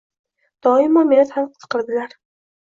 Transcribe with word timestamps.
Doimo 0.67 1.03
meni 1.11 1.27
tanqid 1.33 1.69
qiladilar. 1.75 2.17